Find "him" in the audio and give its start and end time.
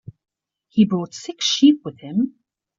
1.99-2.33